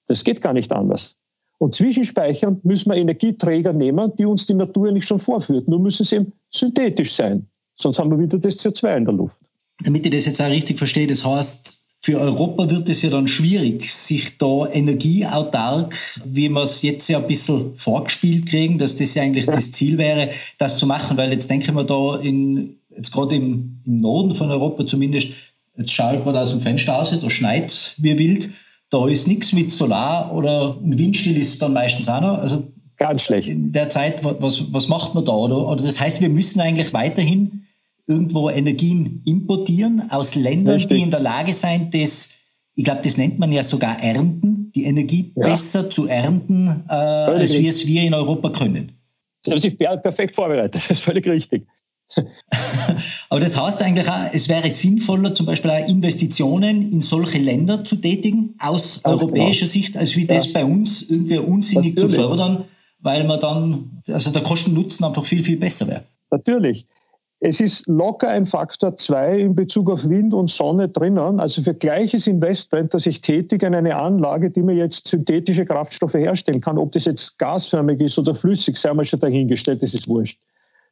[0.07, 1.17] Das geht gar nicht anders.
[1.57, 5.67] Und zwischenspeichern müssen wir Energieträger nehmen, die uns die Natur nicht schon vorführt.
[5.67, 7.47] Nur müssen sie eben synthetisch sein.
[7.75, 9.41] Sonst haben wir wieder das CO2 in der Luft.
[9.83, 13.27] Damit ich das jetzt auch richtig verstehe, das heißt, für Europa wird es ja dann
[13.27, 19.13] schwierig, sich da energieautark, wie wir es jetzt ja ein bisschen vorgespielt kriegen, dass das
[19.13, 23.11] ja eigentlich das Ziel wäre, das zu machen, weil jetzt denken wir da in, jetzt
[23.11, 25.33] gerade im, im Norden von Europa zumindest,
[25.77, 28.49] jetzt schaue ich gerade aus dem Fenster aus, da schneit wie wild,
[28.89, 32.63] da ist nichts mit Solar oder Windstill ist dann meistens auch noch, also
[32.97, 33.49] Ganz schlecht.
[33.49, 35.31] In der Zeit, was, was macht man da?
[35.31, 37.60] Oder, oder das heißt, wir müssen eigentlich weiterhin
[38.11, 40.97] irgendwo Energien importieren aus Ländern, Richtig.
[40.97, 42.29] die in der Lage sind, das,
[42.75, 45.47] ich glaube, das nennt man ja sogar ernten, die Energie ja.
[45.47, 48.93] besser zu ernten, äh, als wir es wir in Europa können.
[49.43, 51.65] Sie haben sich perfekt vorbereitet, das ist völlig richtig.
[53.29, 57.83] Aber das heißt eigentlich auch, es wäre sinnvoller, zum Beispiel auch Investitionen in solche Länder
[57.85, 59.71] zu tätigen, aus Ganz europäischer genau.
[59.71, 60.35] Sicht, als wie ja.
[60.35, 62.15] das bei uns irgendwie unsinnig Natürlich.
[62.15, 62.65] zu fördern,
[62.99, 66.03] weil man dann, also der Kosten-Nutzen einfach viel, viel besser wäre.
[66.29, 66.85] Natürlich.
[67.43, 71.39] Es ist locker ein Faktor zwei in Bezug auf Wind und Sonne drinnen.
[71.39, 76.13] Also für gleiches Investment, das ich tätige in eine Anlage, die mir jetzt synthetische Kraftstoffe
[76.13, 80.07] herstellen kann, ob das jetzt gasförmig ist oder flüssig, sei mal schon dahingestellt, das ist
[80.07, 80.39] wurscht.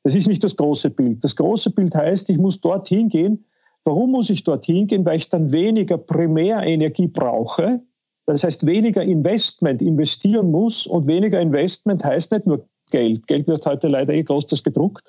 [0.04, 1.24] Das ist nicht das große Bild.
[1.24, 3.46] Das große Bild heißt, ich muss dorthin gehen.
[3.84, 5.06] Warum muss ich dorthin gehen?
[5.06, 7.80] Weil ich dann weniger Primärenergie brauche.
[8.26, 13.28] Das heißt, weniger Investment investieren muss und weniger Investment heißt nicht nur Geld.
[13.28, 15.04] Geld wird heute leider eh groß gedruckt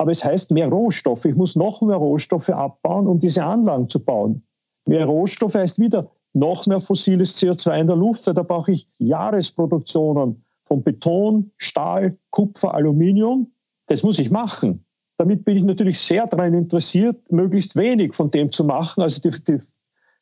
[0.00, 1.26] aber es heißt mehr Rohstoffe.
[1.26, 4.42] Ich muss noch mehr Rohstoffe abbauen, um diese Anlagen zu bauen.
[4.88, 8.26] Mehr Rohstoffe heißt wieder noch mehr fossiles CO2 in der Luft.
[8.26, 13.52] Da brauche ich Jahresproduktionen von Beton, Stahl, Kupfer, Aluminium.
[13.88, 14.86] Das muss ich machen.
[15.18, 19.02] Damit bin ich natürlich sehr daran interessiert, möglichst wenig von dem zu machen.
[19.02, 19.58] Also die, die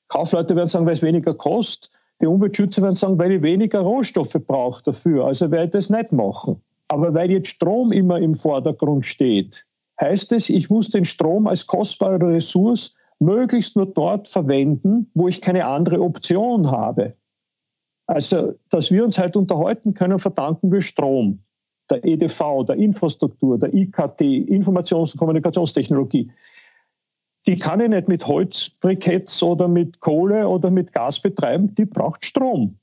[0.08, 1.92] Kaufleute werden sagen, weil es weniger kostet.
[2.20, 5.26] Die Umweltschützer werden sagen, weil ich weniger Rohstoffe brauche dafür.
[5.26, 6.60] Also werde ich das nicht machen.
[6.88, 9.67] Aber weil jetzt Strom immer im Vordergrund steht,
[10.00, 15.40] heißt es, ich muss den Strom als kostbare Ressource möglichst nur dort verwenden, wo ich
[15.40, 17.14] keine andere Option habe.
[18.06, 21.40] Also, dass wir uns halt unterhalten können, verdanken wir Strom,
[21.90, 26.30] der EDV, der Infrastruktur, der IKT, Informations- und Kommunikationstechnologie.
[27.46, 32.24] Die kann ich nicht mit Holzbriketts oder mit Kohle oder mit Gas betreiben, die braucht
[32.24, 32.78] Strom.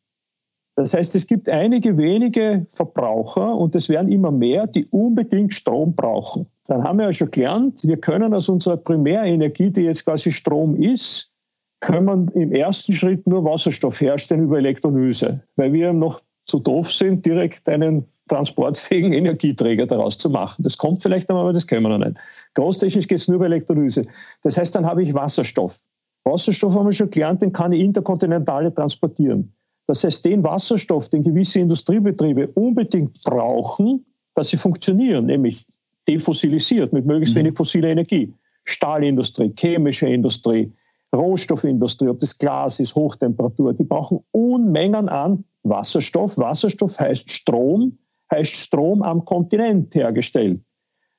[0.76, 5.96] Das heißt, es gibt einige wenige Verbraucher und es werden immer mehr, die unbedingt Strom
[5.96, 6.48] brauchen.
[6.68, 10.76] Dann haben wir ja schon gelernt, wir können aus unserer Primärenergie, die jetzt quasi Strom
[10.76, 11.32] ist,
[11.80, 16.92] können wir im ersten Schritt nur Wasserstoff herstellen über Elektrolyse, weil wir noch zu doof
[16.92, 20.64] sind, direkt einen transportfähigen Energieträger daraus zu machen.
[20.64, 22.20] Das kommt vielleicht einmal, aber das können wir noch nicht.
[22.54, 24.02] Großtechnisch geht es nur über Elektrolyse.
[24.44, 25.80] Das heißt, dann habe ich Wasserstoff.
[26.24, 29.54] Wasserstoff haben wir schon gelernt, den kann ich interkontinentale transportieren.
[29.88, 35.66] Das heißt, den Wasserstoff, den gewisse Industriebetriebe unbedingt brauchen, dass sie funktionieren, nämlich
[36.08, 37.40] defossilisiert mit möglichst mhm.
[37.40, 38.34] wenig fossiler Energie.
[38.64, 40.72] Stahlindustrie, chemische Industrie,
[41.16, 46.38] Rohstoffindustrie, ob das Glas ist, Hochtemperatur, die brauchen Unmengen an Wasserstoff.
[46.38, 47.98] Wasserstoff heißt Strom,
[48.32, 50.62] heißt Strom am Kontinent hergestellt.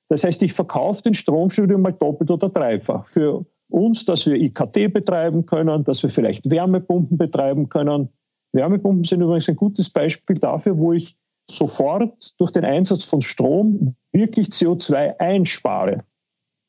[0.08, 3.06] Das heißt, ich verkaufe den Stromstudium mal doppelt oder dreifach.
[3.06, 8.08] Für uns, dass wir IKT betreiben können, dass wir vielleicht Wärmepumpen betreiben können,
[8.56, 11.16] Wärmepumpen sind übrigens ein gutes Beispiel dafür, wo ich
[11.48, 16.02] sofort durch den Einsatz von Strom wirklich CO2 einspare.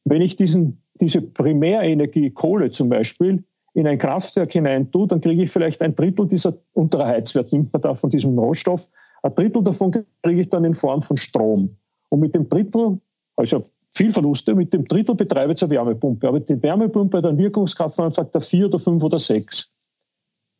[0.05, 5.43] Wenn ich diesen, diese Primärenergie, Kohle zum Beispiel, in ein Kraftwerk hinein tue, dann kriege
[5.43, 8.89] ich vielleicht ein Drittel dieser unterer Heizwert, nimmt man da von diesem Rohstoff,
[9.23, 11.75] ein Drittel davon kriege ich dann in Form von Strom.
[12.09, 12.99] Und mit dem Drittel,
[13.35, 13.63] also
[13.95, 16.27] viel Verluste, mit dem Drittel betreibe ich eine Wärmepumpe.
[16.27, 19.71] Aber die Wärmepumpe hat einen Wirkungsgrad von einem Faktor 4 oder 5 oder 6.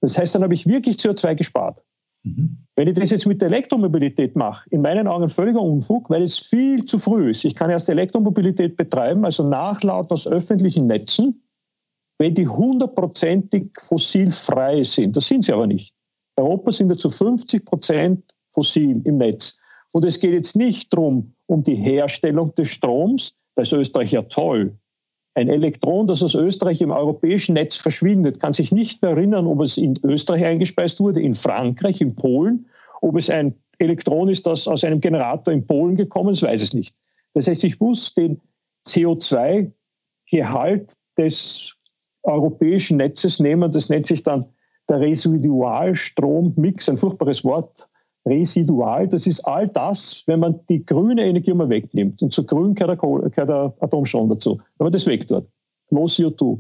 [0.02, 1.84] Das heißt, dann habe ich wirklich CO2 gespart.
[2.24, 2.58] Mhm.
[2.76, 6.38] Wenn ich das jetzt mit der Elektromobilität mache, in meinen Augen völliger Unfug, weil es
[6.38, 7.46] viel zu früh ist.
[7.46, 11.44] Ich kann erst Elektromobilität betreiben, also nachladen aus öffentlichen Netzen,
[12.20, 15.18] wenn die hundertprozentig fossilfrei sind.
[15.18, 15.96] Das sind sie aber nicht.
[16.38, 19.60] In Europa sind wir zu 50 Prozent fossil im Netz.
[19.94, 23.36] Und es geht jetzt nicht darum, um die Herstellung des Stroms.
[23.56, 24.78] Da ist Österreich ja toll.
[25.38, 29.62] Ein Elektron, das aus Österreich im europäischen Netz verschwindet, kann sich nicht mehr erinnern, ob
[29.62, 32.66] es in Österreich eingespeist wurde, in Frankreich, in Polen,
[33.02, 36.74] ob es ein Elektron ist, das aus einem Generator in Polen gekommen ist, weiß es
[36.74, 36.96] nicht.
[37.36, 38.42] Das heißt, ich muss den
[38.88, 41.76] CO2-Gehalt des
[42.24, 43.72] europäischen Netzes nehmen.
[43.72, 44.48] Das nennt sich dann
[44.90, 47.88] der Residualstrommix, ein furchtbares Wort,
[48.28, 49.08] residual.
[49.08, 52.22] Das ist all das, wenn man die grüne Energie mal wegnimmt.
[52.22, 54.58] Und zu grün gehört der, Atomstrom dazu.
[54.78, 55.48] Wenn man das weg tut.
[55.90, 56.60] Low CO2.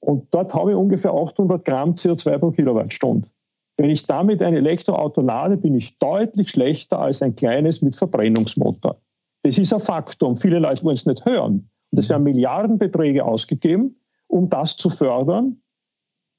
[0.00, 3.28] Und dort habe ich ungefähr 800 Gramm CO2 pro Kilowattstunde.
[3.76, 9.00] Wenn ich damit ein Elektroauto lade, bin ich deutlich schlechter als ein kleines mit Verbrennungsmotor.
[9.42, 10.36] Das ist ein Faktum.
[10.36, 11.70] Viele Leute wollen es nicht hören.
[11.90, 13.96] Und es werden Milliardenbeträge ausgegeben,
[14.28, 15.62] um das zu fördern.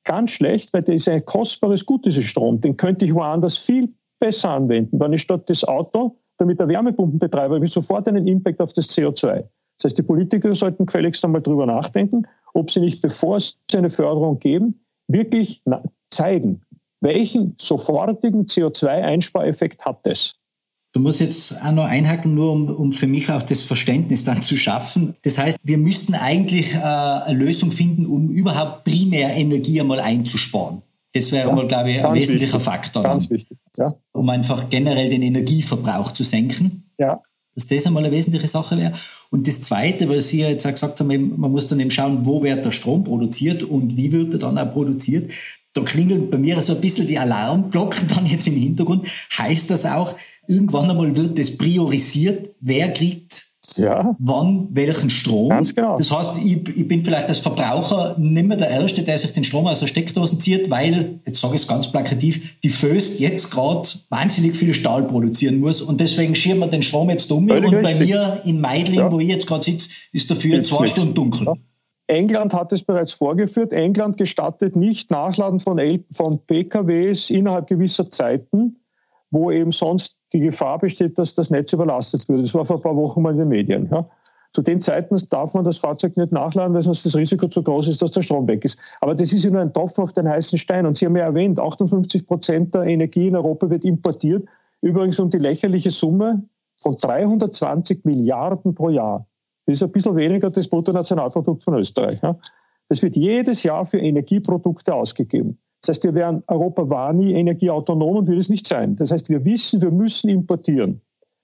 [0.05, 2.59] Ganz schlecht, weil das ist ein kostbares Gut, dieser Strom.
[2.59, 4.99] Den könnte ich woanders viel besser anwenden.
[4.99, 9.43] Wenn ich statt das Auto damit der Wärmepumpenbetreiber ich sofort einen Impact auf das CO2.
[9.77, 13.89] Das heißt, die Politiker sollten gefälligst einmal drüber nachdenken, ob sie nicht, bevor sie eine
[13.89, 15.63] Förderung geben, wirklich
[16.11, 16.61] zeigen,
[17.01, 20.35] welchen sofortigen CO2-Einspareffekt hat das.
[20.95, 24.43] Du musst jetzt auch noch einhaken, nur um, um für mich auch das Verständnis dann
[24.43, 25.15] zu schaffen.
[25.23, 30.83] Das heißt, wir müssten eigentlich äh, eine Lösung finden, um überhaupt primär Energie einmal einzusparen.
[31.13, 33.03] Das wäre ja, mal, glaube ich, ein wesentlicher wichtig, Faktor.
[33.03, 33.91] Ganz wichtig, ja.
[34.13, 36.91] Um einfach generell den Energieverbrauch zu senken.
[36.99, 37.21] Ja.
[37.55, 38.93] Dass das einmal eine wesentliche Sache wäre.
[39.29, 42.25] Und das Zweite, weil Sie ja jetzt auch gesagt haben, man muss dann eben schauen,
[42.25, 45.31] wo wird der Strom produziert und wie wird er dann auch produziert.
[45.73, 49.07] Da klingeln bei mir so ein bisschen die Alarmglocken dann jetzt im Hintergrund.
[49.37, 50.15] Heißt das auch,
[50.47, 54.15] irgendwann einmal wird das priorisiert, wer kriegt ja.
[54.19, 55.49] wann welchen Strom.
[55.49, 55.97] Ganz genau.
[55.97, 59.43] Das heißt, ich, ich, bin vielleicht als Verbraucher nicht mehr der Erste, der sich den
[59.43, 63.51] Strom aus der Steckdose zieht, weil, jetzt sage ich es ganz plakativ, die Föst jetzt
[63.51, 67.71] gerade wahnsinnig viel Stahl produzieren muss und deswegen schieben wir den Strom jetzt um Völlig
[67.71, 67.99] und richtig.
[67.99, 69.11] bei mir in Meidling, ja.
[69.11, 70.99] wo ich jetzt gerade sitze, ist dafür Gibt's zwei nichts.
[70.99, 71.47] Stunden dunkel.
[71.47, 71.53] Ja.
[72.07, 73.71] England hat es bereits vorgeführt.
[73.71, 75.79] England gestattet nicht Nachladen von,
[76.11, 78.83] von PKWs innerhalb gewisser Zeiten,
[79.31, 82.41] wo eben sonst die Gefahr besteht, dass das Netz überlastet wird.
[82.41, 83.87] Das war vor ein paar Wochen mal in den Medien.
[83.91, 84.05] Ja.
[84.53, 87.87] Zu den Zeiten darf man das Fahrzeug nicht nachladen, weil sonst das Risiko zu groß
[87.87, 88.77] ist, dass der Strom weg ist.
[89.01, 90.85] Aber das ist ja nur ein Tropfen auf den heißen Stein.
[90.85, 94.47] Und Sie haben ja erwähnt, 58 Prozent der Energie in Europa wird importiert.
[94.81, 96.43] Übrigens um die lächerliche Summe
[96.77, 99.25] von 320 Milliarden pro Jahr.
[99.65, 102.21] Das ist ein bisschen weniger das Bruttonationalprodukt von Österreich.
[102.21, 102.37] Ja.
[102.89, 105.57] Das wird jedes Jahr für Energieprodukte ausgegeben.
[105.85, 108.95] Das heißt, wir werden, Europa war nie energieautonom und wird es nicht sein.
[108.95, 111.01] Das heißt, wir wissen, wir müssen importieren.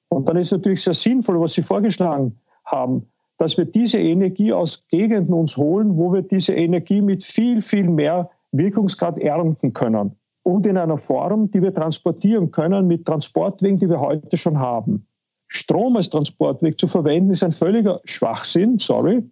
[0.08, 3.06] Und dann ist es natürlich sehr sinnvoll, was Sie vorgeschlagen haben,
[3.38, 7.90] dass wir diese Energie aus Gegenden uns holen, wo wir diese Energie mit viel, viel
[7.90, 10.16] mehr Wirkungsgrad ernten können.
[10.44, 15.06] Und in einer Form, die wir transportieren können mit Transportwegen, die wir heute schon haben.
[15.48, 19.30] Strom als Transportweg zu verwenden, ist ein völliger Schwachsinn, sorry.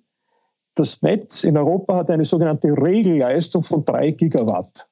[0.76, 4.90] Das Netz in Europa hat eine sogenannte Regelleistung von drei Gigawatt.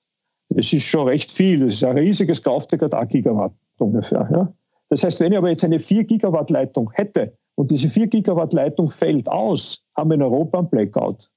[0.56, 1.60] Das ist schon recht viel.
[1.60, 4.28] Das ist ein riesiges Kraftwerk, hat ein Gigawatt ungefähr.
[4.32, 4.54] Ja?
[4.88, 8.54] Das heißt, wenn ich aber jetzt eine 4 Gigawatt Leitung hätte und diese 4 Gigawatt
[8.54, 11.30] Leitung fällt aus, haben wir in Europa einen Blackout.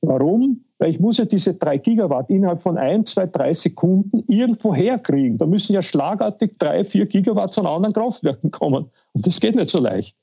[0.00, 0.64] Warum?
[0.78, 5.38] Weil ich muss ja diese 3 Gigawatt innerhalb von 1, 2, 3 Sekunden irgendwo herkriegen.
[5.38, 8.90] Da müssen ja schlagartig 3, 4 Gigawatt von anderen Kraftwerken kommen.
[9.12, 10.16] Und das geht nicht so leicht.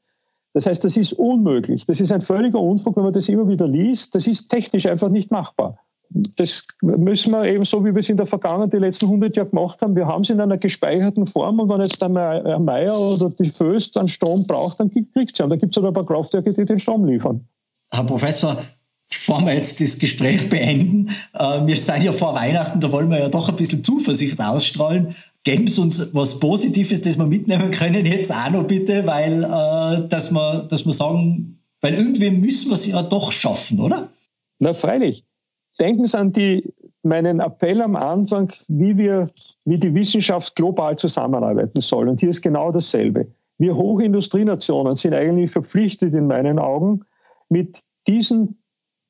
[0.51, 1.85] Das heißt, das ist unmöglich.
[1.85, 4.13] Das ist ein völliger Unfug, wenn man das immer wieder liest.
[4.13, 8.17] Das ist technisch einfach nicht machbar das müssen wir eben so, wie wir es in
[8.17, 9.95] der Vergangenheit die letzten 100 Jahre gemacht haben.
[9.95, 13.97] Wir haben es in einer gespeicherten Form und wenn jetzt der Meier oder die Föst
[13.97, 15.43] an Strom braucht, dann kriegt sie.
[15.43, 17.47] Und da gibt es aber ein paar Kraftwerke, die den Strom liefern.
[17.91, 18.57] Herr Professor,
[19.09, 23.19] bevor wir jetzt das Gespräch beenden, äh, wir sind ja vor Weihnachten, da wollen wir
[23.19, 25.15] ja doch ein bisschen Zuversicht ausstrahlen.
[25.43, 30.07] Geben Sie uns was Positives, das wir mitnehmen können jetzt auch noch bitte, weil äh,
[30.07, 34.09] dass, wir, dass wir sagen, weil irgendwie müssen wir es ja doch schaffen, oder?
[34.59, 35.23] Na freilich.
[35.79, 39.27] Denken Sie an die, meinen Appell am Anfang, wie wir,
[39.65, 42.09] wie die Wissenschaft global zusammenarbeiten soll.
[42.09, 43.27] Und hier ist genau dasselbe.
[43.57, 47.05] Wir Hochindustrienationen sind eigentlich verpflichtet in meinen Augen,
[47.49, 48.59] mit diesen,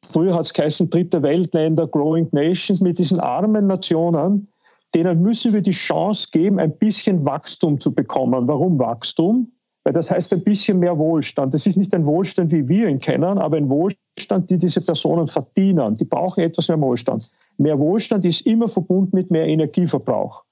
[0.05, 4.47] früher hat es geheißen, dritte Weltländer, Growing Nations, mit diesen armen Nationen,
[4.93, 8.47] denen müssen wir die Chance geben, ein bisschen Wachstum zu bekommen.
[8.47, 9.51] Warum Wachstum?
[9.83, 11.53] Weil das heißt ein bisschen mehr Wohlstand.
[11.53, 15.27] Das ist nicht ein Wohlstand, wie wir ihn kennen, aber ein Wohlstand, die diese Personen
[15.27, 15.95] verdienen.
[15.95, 17.29] Die brauchen etwas mehr Wohlstand.
[17.57, 20.43] Mehr Wohlstand ist immer verbunden mit mehr Energieverbrauch.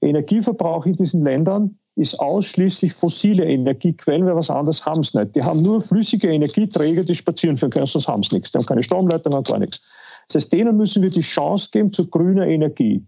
[0.00, 5.34] Energieverbrauch in diesen Ländern ist ausschließlich fossile Energiequellen, weil was anderes haben sie nicht.
[5.34, 8.52] Die haben nur flüssige Energieträger, die spazieren können, sonst haben sie nichts.
[8.52, 9.80] Die haben keine Stromleitungen, gar nichts.
[10.28, 13.04] Das heißt, denen müssen wir die Chance geben zu grüner Energie.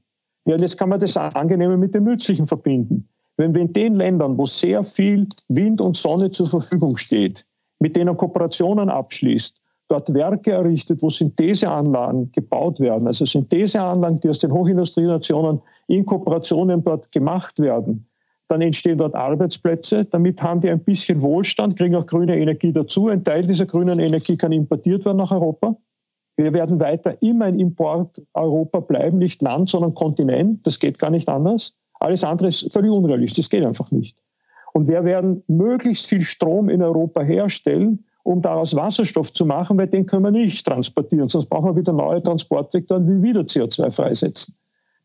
[0.46, 3.08] Ja, und jetzt kann man das Angenehme mit dem Nützlichen verbinden.
[3.36, 7.46] Wenn wir in den Ländern, wo sehr viel Wind und Sonne zur Verfügung steht,
[7.78, 9.54] mit denen Kooperationen abschließt,
[9.90, 16.84] dort Werke errichtet, wo Syntheseanlagen gebaut werden, also Syntheseanlagen, die aus den Hochindustrienationen in Kooperationen
[16.84, 18.06] dort gemacht werden,
[18.48, 20.04] dann entstehen dort Arbeitsplätze.
[20.04, 23.08] Damit haben die ein bisschen Wohlstand, kriegen auch grüne Energie dazu.
[23.08, 25.76] Ein Teil dieser grünen Energie kann importiert werden nach Europa.
[26.36, 30.66] Wir werden weiter immer ein Import Europa bleiben, nicht Land, sondern Kontinent.
[30.66, 31.74] Das geht gar nicht anders.
[32.00, 34.22] Alles andere ist völlig unrealistisch, das geht einfach nicht.
[34.72, 39.88] Und wir werden möglichst viel Strom in Europa herstellen, um daraus Wasserstoff zu machen, weil
[39.88, 44.54] den können wir nicht transportieren, sonst brauchen wir wieder neue Transportvektoren, wie wieder CO2 freisetzen.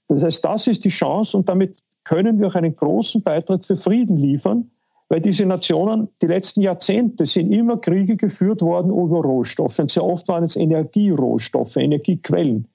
[0.07, 3.75] Das heißt, das ist die Chance und damit können wir auch einen großen Beitrag für
[3.75, 4.69] Frieden liefern,
[5.09, 10.03] weil diese Nationen, die letzten Jahrzehnte sind immer Kriege geführt worden über Rohstoffe und sehr
[10.03, 12.67] oft waren es Energierohstoffe, Energiequellen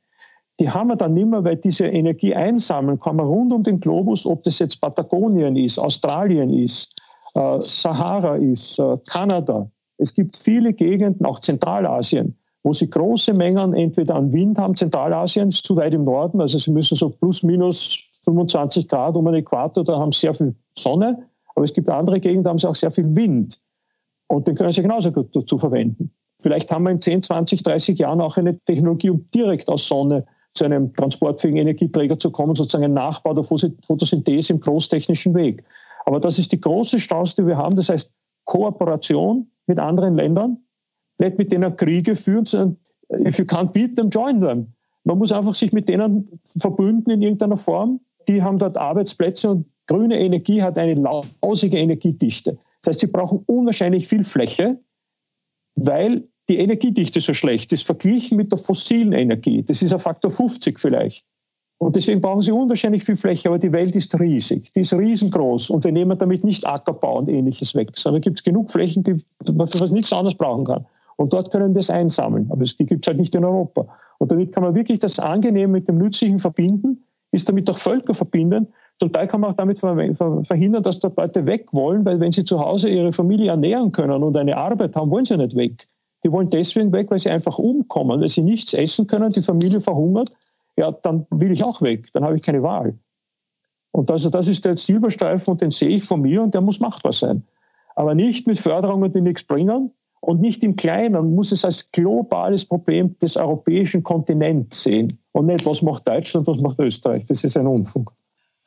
[0.60, 3.80] die haben wir dann nicht mehr, weil diese Energie einsammeln kann man rund um den
[3.80, 6.94] Globus, ob das jetzt Patagonien ist, Australien ist,
[7.34, 9.70] äh, Sahara ist, äh, Kanada.
[10.00, 14.74] Es gibt viele Gegenden, auch Zentralasien, wo sie große Mengen entweder an Wind haben.
[14.74, 19.26] Zentralasien ist zu weit im Norden, also sie müssen so plus minus 25 Grad um
[19.26, 21.26] den Äquator, da haben sie sehr viel Sonne.
[21.54, 23.60] Aber es gibt andere Gegenden, da haben sie auch sehr viel Wind.
[24.28, 26.10] Und den können sie genauso gut dazu verwenden.
[26.40, 30.24] Vielleicht haben wir in 10, 20, 30 Jahren auch eine Technologie, um direkt aus Sonne
[30.54, 35.62] zu einem transportfähigen Energieträger zu kommen, sozusagen ein Nachbau der Photosynthese im großtechnischen Weg.
[36.06, 37.76] Aber das ist die große Chance, die wir haben.
[37.76, 38.10] Das heißt,
[38.44, 40.58] Kooperation mit anderen Ländern,
[41.18, 42.76] nicht mit denen Kriege führen, sondern
[43.24, 44.74] if you can't beat them, join them.
[45.04, 48.00] Man muss einfach sich mit denen verbünden in irgendeiner Form.
[48.28, 52.58] Die haben dort Arbeitsplätze und grüne Energie hat eine lausige Energiedichte.
[52.82, 54.80] Das heißt, sie brauchen unwahrscheinlich viel Fläche,
[55.76, 59.62] weil die Energiedichte so schlecht ist, verglichen mit der fossilen Energie.
[59.62, 61.24] Das ist ein Faktor 50 vielleicht.
[61.82, 64.70] Und deswegen brauchen sie unwahrscheinlich viel Fläche, aber die Welt ist riesig.
[64.74, 65.70] Die ist riesengroß.
[65.70, 69.16] Und wir nehmen damit nicht Ackerbau und ähnliches weg, sondern gibt es genug Flächen, die
[69.54, 70.84] man für was nichts anderes brauchen kann.
[71.16, 72.50] Und dort können wir es einsammeln.
[72.50, 73.88] Aber die gibt es halt nicht in Europa.
[74.18, 78.12] Und damit kann man wirklich das Angenehme mit dem Nützlichen verbinden, ist damit auch Völker
[78.12, 78.68] verbinden.
[78.98, 82.44] Zum Teil kann man auch damit verhindern, dass dort Leute weg wollen, weil wenn sie
[82.44, 85.86] zu Hause ihre Familie ernähren können und eine Arbeit haben, wollen sie nicht weg.
[86.24, 89.80] Die wollen deswegen weg, weil sie einfach umkommen, weil sie nichts essen können, die Familie
[89.80, 90.28] verhungert.
[90.80, 92.98] Ja, dann will ich auch weg, dann habe ich keine Wahl.
[93.92, 96.80] Und also das ist der Silberstreifen und den sehe ich von mir und der muss
[96.80, 97.42] machbar sein.
[97.96, 99.90] Aber nicht mit Förderungen, die nichts bringen
[100.20, 101.34] und nicht im Kleinen.
[101.34, 106.60] Muss es als globales Problem des europäischen Kontinents sehen und nicht, was macht Deutschland, was
[106.60, 107.26] macht Österreich.
[107.26, 108.14] Das ist ein Unfug.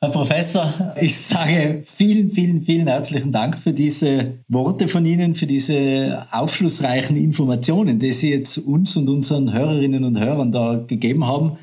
[0.00, 5.46] Herr Professor, ich sage vielen, vielen, vielen herzlichen Dank für diese Worte von Ihnen, für
[5.46, 11.58] diese aufschlussreichen Informationen, die Sie jetzt uns und unseren Hörerinnen und Hörern da gegeben haben.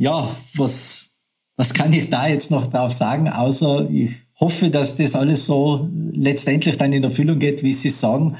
[0.00, 1.10] Ja, was,
[1.58, 5.90] was kann ich da jetzt noch drauf sagen, außer ich hoffe, dass das alles so
[6.12, 8.34] letztendlich dann in Erfüllung geht, wie Sie sagen.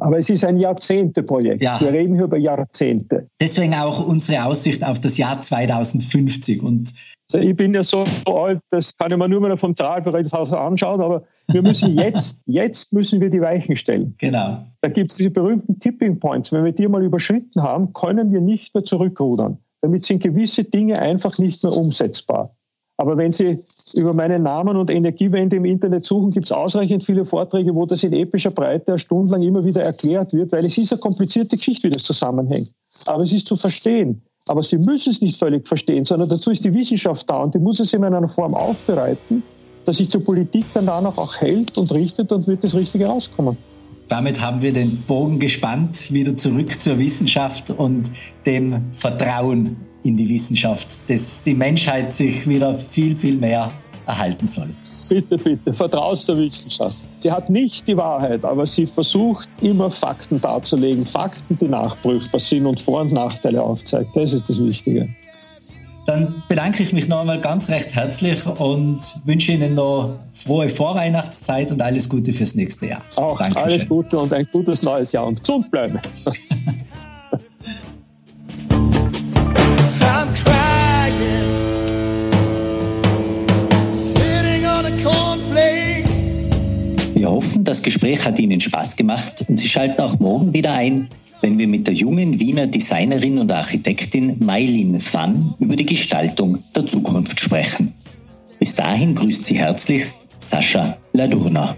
[0.00, 1.62] Aber es ist ein Jahrzehnteprojekt.
[1.62, 1.80] Ja.
[1.80, 3.28] Wir reden hier über Jahrzehnte.
[3.40, 6.60] Deswegen auch unsere Aussicht auf das Jahr 2050.
[6.60, 6.92] Und
[7.32, 11.00] also ich bin ja so alt, das kann ich mir nur mal vom Trahlbereithaus anschauen,
[11.00, 14.16] aber wir müssen jetzt, jetzt müssen wir die Weichen stellen.
[14.18, 14.66] Genau.
[14.80, 16.50] Da gibt es diese berühmten Tipping Points.
[16.50, 19.58] Wenn wir die mal überschritten haben, können wir nicht mehr zurückrudern.
[19.82, 22.50] Damit sind gewisse Dinge einfach nicht mehr umsetzbar.
[23.00, 23.58] Aber wenn Sie
[23.94, 28.04] über meinen Namen und Energiewende im Internet suchen, gibt es ausreichend viele Vorträge, wo das
[28.04, 31.92] in epischer Breite stundenlang immer wieder erklärt wird, weil es ist eine komplizierte Geschichte, wie
[31.92, 32.70] das zusammenhängt.
[33.06, 34.20] Aber es ist zu verstehen.
[34.48, 37.58] Aber Sie müssen es nicht völlig verstehen, sondern dazu ist die Wissenschaft da und die
[37.58, 39.42] muss es in einer Form aufbereiten,
[39.86, 43.56] dass sich zur Politik dann danach auch hält und richtet und wird das Richtige rauskommen.
[44.10, 48.10] Damit haben wir den Bogen gespannt, wieder zurück zur Wissenschaft und
[48.44, 53.70] dem Vertrauen in die Wissenschaft, dass die Menschheit sich wieder viel, viel mehr
[54.06, 54.70] erhalten soll.
[55.08, 56.96] Bitte, bitte, vertraut der Wissenschaft.
[57.18, 62.66] Sie hat nicht die Wahrheit, aber sie versucht immer Fakten darzulegen, Fakten, die nachprüfbar sind
[62.66, 64.16] und Vor- und Nachteile aufzeigt.
[64.16, 65.08] Das ist das Wichtige.
[66.06, 71.70] Dann bedanke ich mich noch einmal ganz recht herzlich und wünsche Ihnen noch frohe Vorweihnachtszeit
[71.72, 73.02] und alles Gute fürs nächste Jahr.
[73.16, 73.62] Auch Dankeschön.
[73.62, 76.00] alles Gute und ein gutes neues Jahr und gesund bleiben.
[87.20, 91.10] Wir hoffen, das Gespräch hat Ihnen Spaß gemacht und Sie schalten auch morgen wieder ein,
[91.40, 96.86] wenn wir mit der jungen Wiener Designerin und Architektin Mailin Pfann über die Gestaltung der
[96.86, 97.94] Zukunft sprechen.
[98.58, 101.76] Bis dahin grüßt Sie herzlichst Sascha Ladurna.